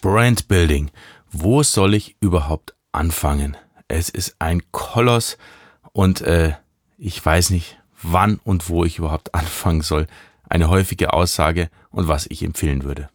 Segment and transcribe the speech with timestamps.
[0.00, 0.90] Brandbuilding.
[1.30, 3.56] Wo soll ich überhaupt anfangen?
[3.88, 5.36] Es ist ein Koloss
[5.92, 6.54] und äh,
[6.98, 10.06] ich weiß nicht, wann und wo ich überhaupt anfangen soll.
[10.48, 13.08] Eine häufige Aussage und was ich empfehlen würde.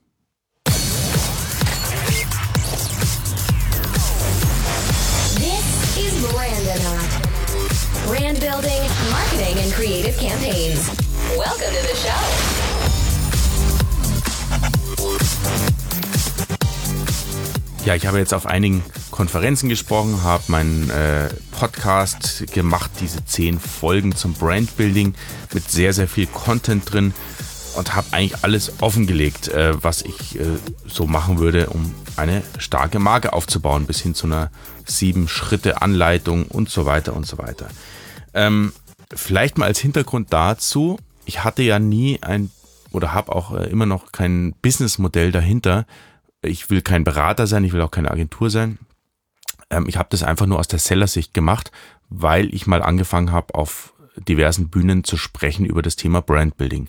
[5.36, 6.26] This is.
[8.08, 11.05] Brand building, marketing, and creative campaigns.
[17.86, 23.60] Ja, ich habe jetzt auf einigen Konferenzen gesprochen, habe meinen äh, Podcast gemacht, diese zehn
[23.60, 25.14] Folgen zum Brandbuilding
[25.54, 27.14] mit sehr, sehr viel Content drin
[27.76, 30.46] und habe eigentlich alles offengelegt, äh, was ich äh,
[30.88, 34.50] so machen würde, um eine starke Marke aufzubauen, bis hin zu einer
[34.88, 37.68] sieben Schritte Anleitung und so weiter und so weiter.
[38.34, 38.74] Ähm,
[39.14, 42.50] vielleicht mal als Hintergrund dazu, ich hatte ja nie ein
[42.92, 45.86] oder habe auch äh, immer noch kein Businessmodell dahinter.
[46.46, 48.80] Ich will kein Berater sein, ich will auch keine Agentur sein.
[49.70, 51.72] Ähm, ich habe das einfach nur aus der Sellersicht gemacht,
[52.10, 56.88] weil ich mal angefangen habe, auf diversen Bühnen zu sprechen über das Thema Brandbuilding.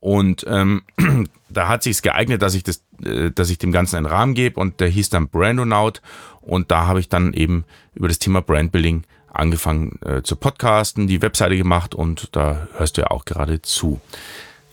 [0.00, 0.82] Und ähm,
[1.48, 4.58] da hat sich geeignet, dass ich das, äh, dass ich dem Ganzen einen Rahmen gebe
[4.58, 6.02] und der hieß dann Brandonaut
[6.40, 7.64] und da habe ich dann eben
[7.94, 13.02] über das Thema Brandbuilding angefangen äh, zu podcasten, die Webseite gemacht und da hörst du
[13.02, 14.00] ja auch gerade zu.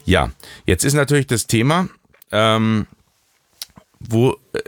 [0.03, 0.31] Ja,
[0.65, 1.87] jetzt ist natürlich das Thema,
[2.31, 2.87] ähm,
[3.99, 4.59] wo äh,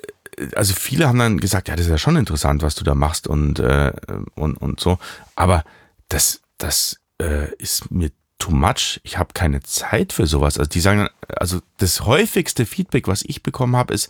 [0.55, 3.27] also viele haben dann gesagt, ja, das ist ja schon interessant, was du da machst
[3.27, 3.93] und äh,
[4.35, 4.97] und und so,
[5.35, 5.63] aber
[6.09, 8.99] das das äh, ist mir too much.
[9.03, 10.57] Ich habe keine Zeit für sowas.
[10.57, 14.09] Also die sagen, also das häufigste Feedback, was ich bekommen habe, ist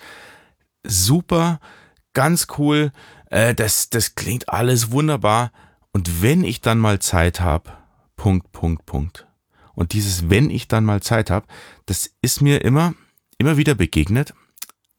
[0.83, 1.59] super,
[2.13, 2.91] ganz cool.
[3.30, 5.52] Äh, das das klingt alles wunderbar.
[5.91, 7.72] Und wenn ich dann mal Zeit habe,
[8.16, 9.28] Punkt, Punkt, Punkt.
[9.73, 11.47] Und dieses, wenn ich dann mal Zeit habe,
[11.85, 12.94] das ist mir immer,
[13.38, 14.33] immer wieder begegnet.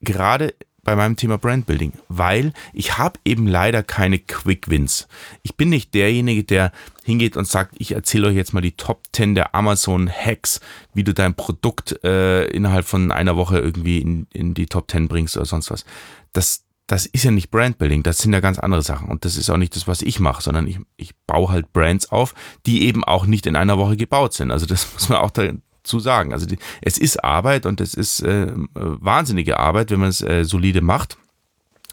[0.03, 5.07] Gerade bei meinem Thema Brandbuilding, weil ich habe eben leider keine Quick Wins.
[5.43, 6.73] Ich bin nicht derjenige, der
[7.05, 10.61] hingeht und sagt, ich erzähle euch jetzt mal die Top 10 der Amazon Hacks,
[10.93, 15.09] wie du dein Produkt äh, innerhalb von einer Woche irgendwie in, in die Top 10
[15.09, 15.85] bringst oder sonst was.
[16.33, 19.09] Das, das ist ja nicht Brandbuilding, das sind ja ganz andere Sachen.
[19.09, 22.11] Und das ist auch nicht das, was ich mache, sondern ich, ich baue halt Brands
[22.11, 22.35] auf,
[22.67, 24.51] die eben auch nicht in einer Woche gebaut sind.
[24.51, 25.45] Also das muss man auch da,
[25.83, 26.33] zu sagen.
[26.33, 30.45] Also die, es ist Arbeit und es ist äh, wahnsinnige Arbeit, wenn man es äh,
[30.45, 31.17] solide macht.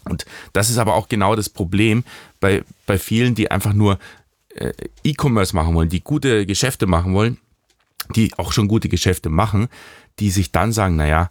[0.04, 2.04] Und das ist aber auch genau das Problem
[2.40, 3.98] bei, bei vielen, die einfach nur
[4.54, 4.72] äh,
[5.04, 7.38] E-Commerce machen wollen, die gute Geschäfte machen wollen,
[8.16, 9.68] die auch schon gute Geschäfte machen,
[10.18, 11.30] die sich dann sagen, naja,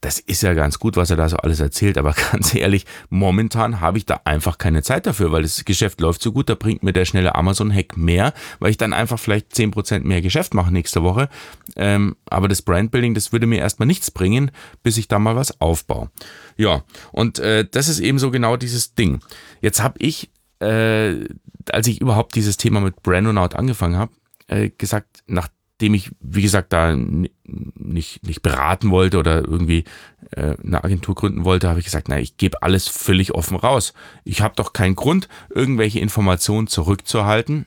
[0.00, 3.80] das ist ja ganz gut, was er da so alles erzählt, aber ganz ehrlich, momentan
[3.80, 6.82] habe ich da einfach keine Zeit dafür, weil das Geschäft läuft so gut, da bringt
[6.82, 10.72] mir der schnelle Amazon-Hack mehr, weil ich dann einfach vielleicht zehn Prozent mehr Geschäft mache
[10.72, 11.28] nächste Woche.
[11.76, 14.50] Ähm, aber das Brandbuilding, das würde mir erstmal nichts bringen,
[14.82, 16.10] bis ich da mal was aufbaue.
[16.56, 19.20] Ja, und äh, das ist eben so genau dieses Ding.
[19.60, 20.30] Jetzt habe ich,
[20.60, 21.24] äh,
[21.70, 24.12] als ich überhaupt dieses Thema mit Brandonaut angefangen habe,
[24.48, 25.48] äh, gesagt, nach
[25.80, 29.84] dem ich, wie gesagt, da nicht, nicht beraten wollte oder irgendwie
[30.30, 33.92] äh, eine Agentur gründen wollte, habe ich gesagt, na, ich gebe alles völlig offen raus.
[34.24, 37.66] Ich habe doch keinen Grund, irgendwelche Informationen zurückzuhalten,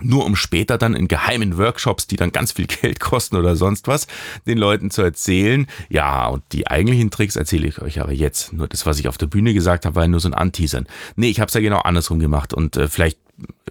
[0.00, 3.86] nur um später dann in geheimen Workshops, die dann ganz viel Geld kosten oder sonst
[3.86, 4.06] was,
[4.46, 8.52] den Leuten zu erzählen, ja, und die eigentlichen Tricks erzähle ich euch aber jetzt.
[8.52, 10.86] Nur das, was ich auf der Bühne gesagt habe, war nur so ein Anteasern.
[11.16, 13.18] Nee, ich habe es ja genau andersrum gemacht und äh, vielleicht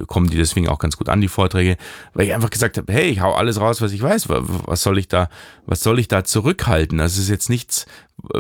[0.08, 1.78] kommen die deswegen auch ganz gut an, die Vorträge,
[2.14, 4.30] weil ich einfach gesagt habe, hey, ich hau alles raus, was ich weiß.
[4.30, 5.30] Was soll ich da,
[5.66, 6.98] was soll ich da zurückhalten?
[6.98, 7.86] Das ist jetzt nichts,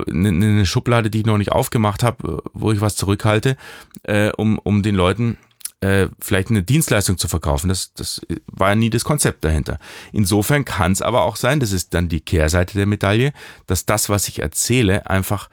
[0.07, 3.57] eine ne Schublade, die ich noch nicht aufgemacht habe, wo ich was zurückhalte,
[4.03, 5.37] äh, um, um den Leuten
[5.81, 7.69] äh, vielleicht eine Dienstleistung zu verkaufen.
[7.69, 9.79] Das, das war ja nie das Konzept dahinter.
[10.11, 13.33] Insofern kann es aber auch sein, das ist dann die Kehrseite der Medaille,
[13.67, 15.49] dass das, was ich erzähle, einfach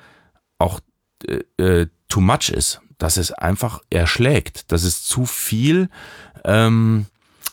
[0.59, 0.81] auch
[1.27, 5.91] äh, äh too much ist dass es einfach erschlägt, dass es zu viel,
[6.43, 7.05] ähm,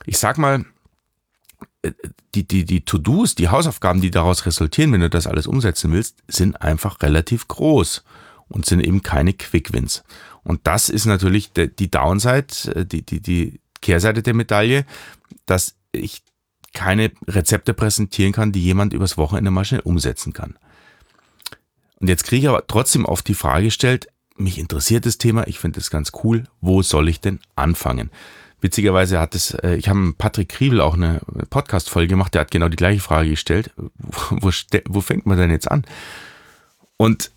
[0.06, 0.64] ich sag mal,
[1.82, 1.92] äh,
[2.34, 6.24] die, die, die To-Dos, die Hausaufgaben, die daraus resultieren, wenn du das alles umsetzen willst,
[6.30, 8.06] sind einfach relativ groß
[8.48, 10.06] und sind eben keine Quick-Wins.
[10.46, 14.86] Und das ist natürlich die Downside, äh, die, die, die Kehrseite der Medaille,
[15.48, 16.24] dass ich
[16.74, 20.58] keine Rezepte präsentieren kann, die jemand übers Wochenende mal schnell umsetzen kann.
[22.00, 25.60] Und jetzt kriege ich aber trotzdem oft die Frage gestellt, mich interessiert das Thema, ich
[25.60, 26.46] finde es ganz cool.
[26.62, 28.10] Wo soll ich denn anfangen?
[28.62, 32.70] Witzigerweise hat es, äh, ich habe Patrick Kriebel auch eine Podcast-Folge gemacht, der hat genau
[32.70, 33.72] die gleiche Frage gestellt.
[34.30, 34.52] Wo,
[34.88, 35.84] wo fängt man denn jetzt an?
[36.98, 37.32] Und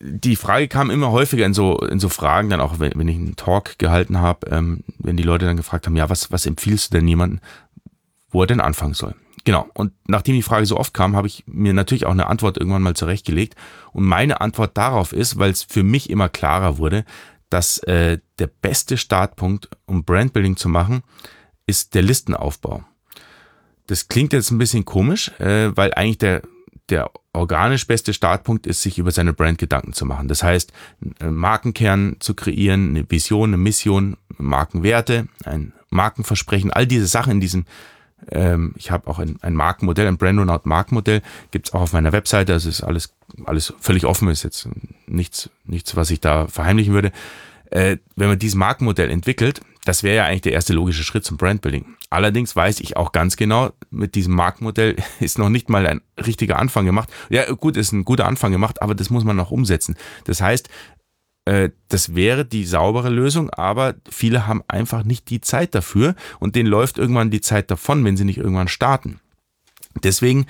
[0.00, 3.16] die Frage kam immer häufiger in so, in so Fragen, dann auch wenn, wenn ich
[3.16, 6.92] einen Talk gehalten habe, ähm, wenn die Leute dann gefragt haben, ja, was, was empfiehlst
[6.92, 7.40] du denn jemandem,
[8.30, 9.14] wo er denn anfangen soll?
[9.44, 9.68] Genau.
[9.74, 12.82] Und nachdem die Frage so oft kam, habe ich mir natürlich auch eine Antwort irgendwann
[12.82, 13.56] mal zurechtgelegt.
[13.92, 17.04] Und meine Antwort darauf ist, weil es für mich immer klarer wurde,
[17.50, 21.02] dass äh, der beste Startpunkt, um Brandbuilding zu machen,
[21.66, 22.84] ist der Listenaufbau.
[23.86, 26.42] Das klingt jetzt ein bisschen komisch, äh, weil eigentlich der,
[26.88, 30.28] der organisch beste Startpunkt ist, sich über seine Brand Gedanken zu machen.
[30.28, 30.72] Das heißt,
[31.18, 37.40] einen Markenkern zu kreieren, eine Vision, eine Mission, Markenwerte, ein Markenversprechen, all diese Sachen in
[37.40, 37.64] diesem
[38.30, 42.12] ähm, ich habe auch ein, ein Markenmodell, ein Brand Rollout Markenmodell, gibt's auch auf meiner
[42.12, 42.52] Webseite.
[42.52, 43.14] Das ist alles,
[43.44, 44.68] alles völlig offen, ist jetzt
[45.06, 47.12] nichts, nichts, was ich da verheimlichen würde.
[47.70, 51.36] Äh, wenn man dieses Markenmodell entwickelt, das wäre ja eigentlich der erste logische Schritt zum
[51.36, 51.96] Brandbuilding.
[52.10, 56.58] Allerdings weiß ich auch ganz genau, mit diesem Markenmodell ist noch nicht mal ein richtiger
[56.58, 57.08] Anfang gemacht.
[57.30, 59.96] Ja, gut, ist ein guter Anfang gemacht, aber das muss man noch umsetzen.
[60.24, 60.68] Das heißt,
[61.44, 66.68] das wäre die saubere Lösung, aber viele haben einfach nicht die Zeit dafür und denen
[66.68, 69.20] läuft irgendwann die Zeit davon, wenn sie nicht irgendwann starten.
[70.02, 70.46] Deswegen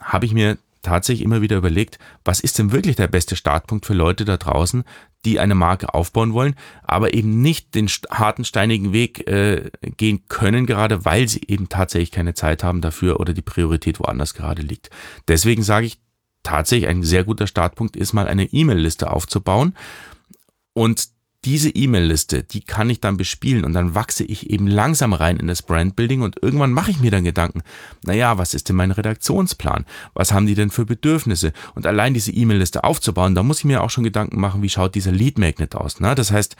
[0.00, 3.94] habe ich mir tatsächlich immer wieder überlegt, was ist denn wirklich der beste Startpunkt für
[3.94, 4.82] Leute da draußen,
[5.24, 10.66] die eine Marke aufbauen wollen, aber eben nicht den harten, steinigen Weg äh, gehen können,
[10.66, 14.90] gerade weil sie eben tatsächlich keine Zeit haben dafür oder die Priorität woanders gerade liegt.
[15.28, 16.00] Deswegen sage ich
[16.42, 19.74] tatsächlich, ein sehr guter Startpunkt ist mal eine E-Mail-Liste aufzubauen
[20.74, 21.08] und
[21.44, 25.48] diese E-Mail-Liste, die kann ich dann bespielen und dann wachse ich eben langsam rein in
[25.48, 27.62] das Brandbuilding und irgendwann mache ich mir dann Gedanken,
[28.04, 29.84] naja, was ist denn mein Redaktionsplan?
[30.14, 31.52] Was haben die denn für Bedürfnisse?
[31.74, 34.94] Und allein diese E-Mail-Liste aufzubauen, da muss ich mir auch schon Gedanken machen, wie schaut
[34.94, 35.98] dieser Lead Magnet aus?
[35.98, 36.14] Ne?
[36.14, 36.54] Das heißt,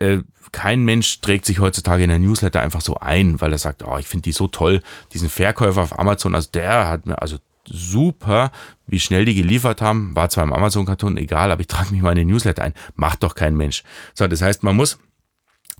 [0.00, 0.18] äh,
[0.50, 3.98] kein Mensch trägt sich heutzutage in der Newsletter einfach so ein, weil er sagt, oh,
[3.98, 7.36] ich finde die so toll, diesen Verkäufer auf Amazon, also der hat mir, also
[7.70, 8.50] super,
[8.86, 10.14] wie schnell die geliefert haben.
[10.16, 12.74] War zwar im Amazon-Karton egal, aber ich trage mich mal in den Newsletter ein.
[12.94, 13.82] Macht doch kein Mensch.
[14.14, 14.98] So, das heißt, man muss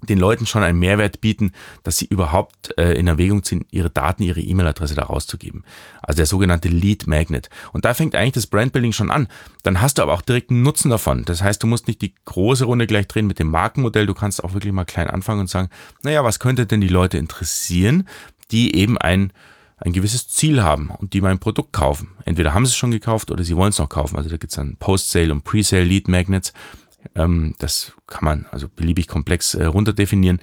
[0.02, 1.52] den Leuten schon einen Mehrwert bieten,
[1.82, 5.64] dass sie überhaupt äh, in Erwägung ziehen, ihre Daten, ihre E-Mail-Adresse da rauszugeben.
[6.02, 7.50] Also der sogenannte Lead Magnet.
[7.72, 9.28] Und da fängt eigentlich das Brandbuilding schon an.
[9.62, 11.24] Dann hast du aber auch direkt einen Nutzen davon.
[11.24, 14.06] Das heißt, du musst nicht die große Runde gleich drehen mit dem Markenmodell.
[14.06, 15.68] Du kannst auch wirklich mal klein anfangen und sagen,
[16.02, 18.08] naja, was könnte denn die Leute interessieren,
[18.50, 19.32] die eben ein
[19.78, 22.10] ein gewisses Ziel haben und die mein Produkt kaufen.
[22.24, 24.16] Entweder haben sie es schon gekauft oder sie wollen es noch kaufen.
[24.16, 26.52] Also da gibt es dann Post-Sale und Pre-Sale Lead Magnets.
[27.14, 30.40] Ähm, das kann man also beliebig komplex äh, runterdefinieren.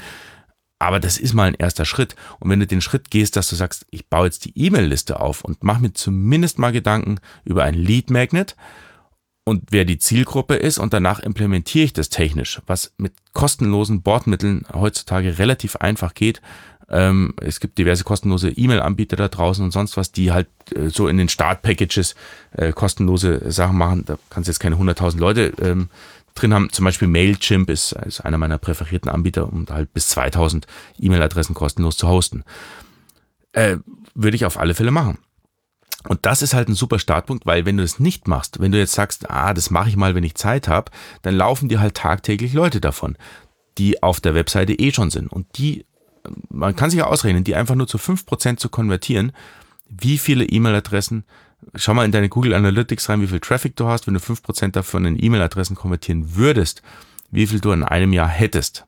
[0.80, 2.16] Aber das ist mal ein erster Schritt.
[2.40, 5.44] Und wenn du den Schritt gehst, dass du sagst, ich baue jetzt die E-Mail-Liste auf
[5.44, 8.56] und mache mir zumindest mal Gedanken über ein Lead Magnet
[9.48, 14.66] und wer die Zielgruppe ist und danach implementiere ich das technisch, was mit kostenlosen Bordmitteln
[14.74, 16.42] heutzutage relativ einfach geht,
[16.90, 21.08] ähm, es gibt diverse kostenlose E-Mail-Anbieter da draußen und sonst was, die halt äh, so
[21.08, 22.16] in den Start-Packages
[22.52, 24.04] äh, kostenlose Sachen machen.
[24.06, 25.90] Da kannst du jetzt keine 100.000 Leute ähm,
[26.36, 26.70] drin haben.
[26.72, 30.68] Zum Beispiel Mailchimp ist, ist einer meiner präferierten Anbieter, um halt bis 2000
[31.00, 32.44] E-Mail-Adressen kostenlos zu hosten.
[33.54, 33.78] Äh,
[34.14, 35.18] würde ich auf alle Fälle machen.
[36.08, 38.78] Und das ist halt ein super Startpunkt, weil wenn du das nicht machst, wenn du
[38.78, 40.92] jetzt sagst, ah, das mache ich mal, wenn ich Zeit habe,
[41.24, 43.18] dann laufen dir halt tagtäglich Leute davon,
[43.80, 45.32] die auf der Webseite eh schon sind.
[45.32, 45.86] Und die
[46.50, 49.32] man kann sich ja ausrechnen, die einfach nur zu 5% zu konvertieren,
[49.90, 51.24] wie viele E-Mail-Adressen,
[51.76, 54.72] schau mal in deine Google Analytics rein, wie viel Traffic du hast, wenn du 5%
[54.72, 56.82] davon in E-Mail-Adressen konvertieren würdest,
[57.32, 58.86] wie viel du in einem Jahr hättest.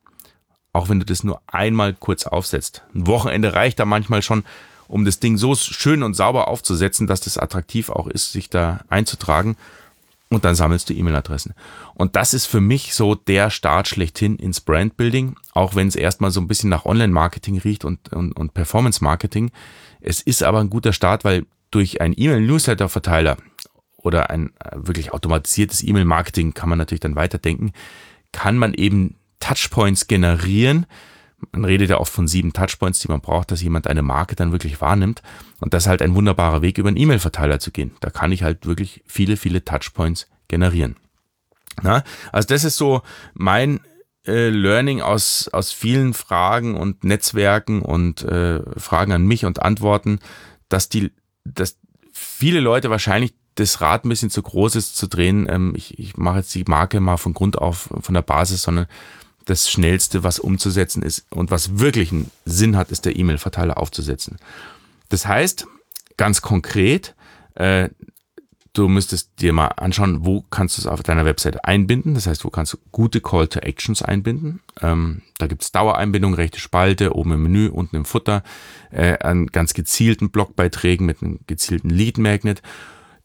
[0.73, 2.83] Auch wenn du das nur einmal kurz aufsetzt.
[2.93, 4.43] Ein Wochenende reicht da manchmal schon,
[4.87, 8.81] um das Ding so schön und sauber aufzusetzen, dass das attraktiv auch ist, sich da
[8.89, 9.57] einzutragen
[10.29, 11.53] und dann sammelst du E-Mail-Adressen.
[11.93, 16.31] Und das ist für mich so der Start schlechthin ins Brandbuilding, auch wenn es erstmal
[16.31, 19.51] so ein bisschen nach Online-Marketing riecht und, und, und Performance-Marketing.
[20.01, 23.37] Es ist aber ein guter Start, weil durch einen E-Mail-Newsletter-Verteiler
[23.97, 27.71] oder ein äh, wirklich automatisiertes E-Mail-Marketing kann man natürlich dann weiterdenken,
[28.31, 30.85] kann man eben Touchpoints generieren,
[31.51, 34.51] man redet ja oft von sieben Touchpoints, die man braucht, dass jemand eine Marke dann
[34.51, 35.21] wirklich wahrnimmt.
[35.59, 37.91] Und das ist halt ein wunderbarer Weg, über einen E-Mail-Verteiler zu gehen.
[37.99, 40.95] Da kann ich halt wirklich viele, viele Touchpoints generieren.
[41.83, 43.01] Na, also das ist so
[43.35, 43.81] mein
[44.25, 50.19] äh, Learning aus, aus vielen Fragen und Netzwerken und äh, Fragen an mich und Antworten,
[50.69, 51.11] dass die,
[51.45, 51.77] dass
[52.11, 55.47] viele Leute wahrscheinlich das Rad ein bisschen zu groß ist zu drehen.
[55.49, 58.87] Ähm, ich, ich mache jetzt die Marke mal von Grund auf, von der Basis, sondern
[59.47, 64.37] das Schnellste, was umzusetzen ist und was wirklich einen Sinn hat, ist der E-Mail-Verteiler aufzusetzen.
[65.09, 65.65] Das heißt,
[66.17, 67.15] ganz konkret,
[67.55, 67.89] äh,
[68.73, 72.13] du müsstest dir mal anschauen, wo kannst du es auf deiner Webseite einbinden.
[72.13, 74.59] Das heißt, wo kannst du gute Call to Actions einbinden.
[74.81, 78.43] Ähm, da gibt es Dauereinbindung, rechte Spalte, oben im Menü, unten im Futter,
[78.91, 82.61] äh, an ganz gezielten Blogbeiträgen mit einem gezielten Lead Magnet.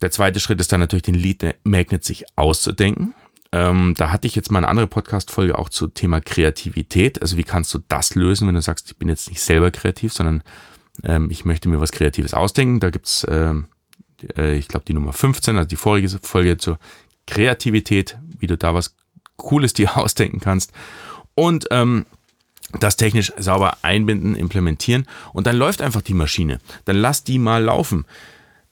[0.00, 3.14] Der zweite Schritt ist dann natürlich den Lead Magnet sich auszudenken.
[3.52, 7.20] Ähm, da hatte ich jetzt mal eine andere Podcast-Folge auch zu Thema Kreativität.
[7.20, 10.12] Also wie kannst du das lösen, wenn du sagst, ich bin jetzt nicht selber kreativ,
[10.12, 10.42] sondern
[11.04, 12.80] ähm, ich möchte mir was Kreatives ausdenken.
[12.80, 13.66] Da gibt's, ähm,
[14.36, 16.78] äh, ich glaube, die Nummer 15, also die vorige Folge zur
[17.26, 18.94] Kreativität, wie du da was
[19.36, 20.72] Cooles dir ausdenken kannst.
[21.34, 22.06] Und ähm,
[22.80, 26.58] das technisch sauber einbinden, implementieren und dann läuft einfach die Maschine.
[26.86, 28.06] Dann lass die mal laufen.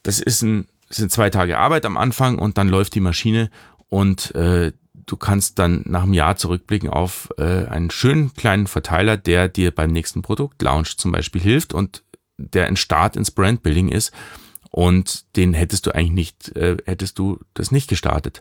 [0.02, 3.50] Das ist ein, das sind zwei Tage Arbeit am Anfang und dann läuft die Maschine
[3.90, 9.16] und äh, du kannst dann nach einem Jahr zurückblicken auf äh, einen schönen kleinen Verteiler,
[9.16, 12.02] der dir beim nächsten Produkt Launch zum Beispiel hilft und
[12.38, 14.12] der ein Start ins Brandbuilding ist
[14.70, 18.40] und den hättest du eigentlich nicht, äh, hättest du das nicht gestartet.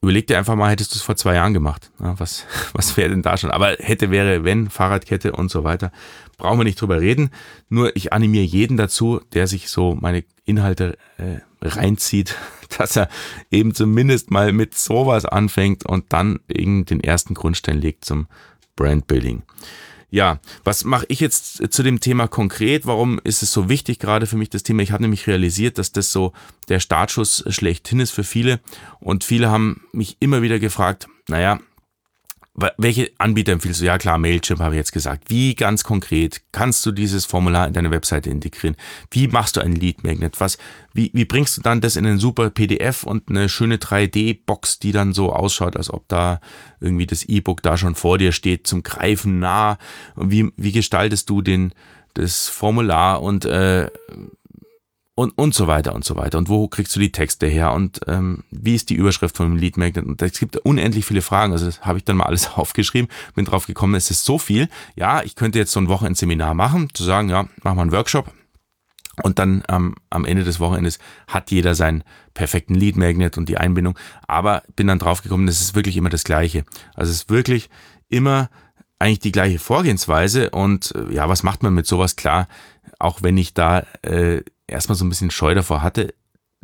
[0.00, 1.90] Überleg dir einfach mal, hättest du es vor zwei Jahren gemacht.
[2.00, 3.50] Ja, was, was wäre denn da schon?
[3.50, 5.90] Aber hätte, wäre, wenn, Fahrradkette und so weiter.
[6.36, 7.30] Brauchen wir nicht drüber reden.
[7.68, 12.36] Nur ich animiere jeden dazu, der sich so meine Inhalte äh, reinzieht,
[12.78, 13.08] dass er
[13.50, 18.26] eben zumindest mal mit sowas anfängt und dann eben den ersten Grundstein legt zum
[18.76, 19.42] Brandbuilding.
[20.10, 22.86] Ja, was mache ich jetzt zu dem Thema konkret?
[22.86, 24.82] Warum ist es so wichtig gerade für mich das Thema?
[24.82, 26.32] Ich habe nämlich realisiert, dass das so
[26.68, 28.60] der Startschuss schlechthin ist für viele
[29.00, 31.60] und viele haben mich immer wieder gefragt, naja,
[32.76, 33.84] welche Anbieter empfiehlst du?
[33.84, 35.30] Ja klar, Mailchimp habe ich jetzt gesagt.
[35.30, 38.76] Wie ganz konkret kannst du dieses Formular in deine Webseite integrieren?
[39.10, 40.40] Wie machst du ein Lead Magnet?
[40.40, 40.58] Was,
[40.92, 44.92] wie, wie bringst du dann das in einen super PDF und eine schöne 3D-Box, die
[44.92, 46.40] dann so ausschaut, als ob da
[46.80, 49.78] irgendwie das E-Book da schon vor dir steht, zum Greifen nah?
[50.16, 51.72] Wie, wie gestaltest du den,
[52.14, 53.88] das Formular und äh,
[55.18, 56.38] und, und so weiter und so weiter.
[56.38, 57.72] Und wo kriegst du die Texte her?
[57.72, 60.06] Und ähm, wie ist die Überschrift von dem Lead Magnet?
[60.06, 61.52] Und es gibt unendlich viele Fragen.
[61.52, 64.68] Also das habe ich dann mal alles aufgeschrieben, bin drauf gekommen, es ist so viel.
[64.94, 68.32] Ja, ich könnte jetzt so ein Wochenendseminar machen, zu sagen, ja, mach mal einen Workshop.
[69.24, 73.58] Und dann ähm, am Ende des Wochenendes hat jeder seinen perfekten Lead Magnet und die
[73.58, 73.98] Einbindung.
[74.28, 76.64] Aber bin dann drauf gekommen, es ist wirklich immer das Gleiche.
[76.94, 77.70] Also es ist wirklich
[78.08, 78.50] immer
[78.98, 80.50] eigentlich die gleiche Vorgehensweise.
[80.50, 82.16] Und äh, ja, was macht man mit sowas?
[82.16, 82.48] Klar,
[82.98, 86.14] auch wenn ich da äh, erstmal so ein bisschen Scheu davor hatte,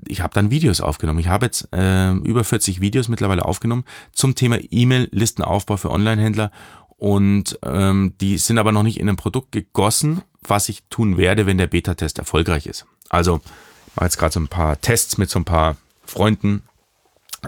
[0.07, 1.21] ich habe dann Videos aufgenommen.
[1.21, 6.50] Ich habe jetzt äh, über 40 Videos mittlerweile aufgenommen zum Thema E-Mail-Listenaufbau für Online-Händler
[6.97, 11.47] und ähm, die sind aber noch nicht in ein Produkt gegossen, was ich tun werde,
[11.47, 12.87] wenn der Beta-Test erfolgreich ist.
[13.09, 13.41] Also
[13.87, 16.62] ich mache jetzt gerade so ein paar Tests mit so ein paar Freunden,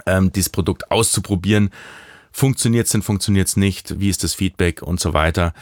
[0.07, 1.71] ähm, dieses Produkt auszuprobieren.
[2.37, 3.99] Funktioniert es denn, funktioniert es nicht?
[3.99, 5.55] Wie ist das Feedback und so weiter?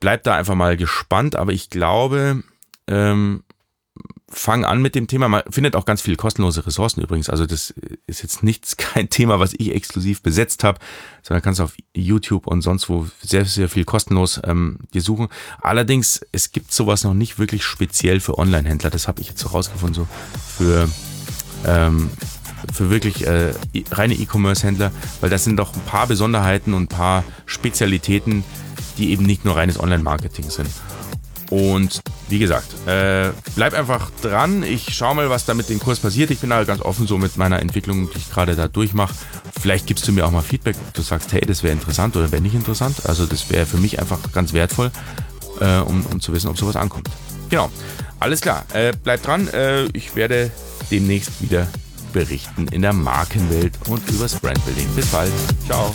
[0.00, 2.42] Bleibt da einfach mal gespannt, aber ich glaube,
[2.88, 3.44] ähm,
[4.28, 5.28] fang an mit dem Thema.
[5.28, 7.30] Man findet auch ganz viele kostenlose Ressourcen übrigens.
[7.30, 7.72] Also das
[8.08, 10.80] ist jetzt nichts, kein Thema, was ich exklusiv besetzt habe,
[11.22, 15.28] sondern kannst auf YouTube und sonst wo sehr, sehr viel kostenlos ähm, dir suchen.
[15.60, 18.90] Allerdings, es gibt sowas noch nicht wirklich speziell für Online-Händler.
[18.90, 20.08] Das habe ich jetzt so rausgefunden, so
[20.56, 20.88] für,
[21.64, 22.10] ähm,
[22.72, 23.52] für wirklich äh,
[23.90, 28.44] reine E-Commerce-Händler, weil das sind doch ein paar Besonderheiten und ein paar Spezialitäten,
[28.96, 30.68] die eben nicht nur reines Online-Marketing sind.
[31.50, 34.62] Und wie gesagt, äh, bleib einfach dran.
[34.62, 36.30] Ich schau mal, was da mit dem Kurs passiert.
[36.30, 39.14] Ich bin da ganz offen so mit meiner Entwicklung, die ich gerade da durchmache.
[39.58, 42.30] Vielleicht gibst du mir auch mal Feedback, ob du sagst, hey, das wäre interessant oder
[42.30, 43.06] wäre nicht interessant.
[43.06, 44.90] Also das wäre für mich einfach ganz wertvoll,
[45.60, 47.08] äh, um, um zu wissen, ob sowas ankommt.
[47.48, 47.70] Genau.
[48.20, 48.66] Alles klar.
[48.74, 49.48] Äh, bleib dran.
[49.48, 50.50] Äh, ich werde
[50.90, 51.66] demnächst wieder
[52.12, 54.88] berichten in der Markenwelt und übers Brandbuilding.
[54.94, 55.32] Bis bald.
[55.66, 55.92] Ciao.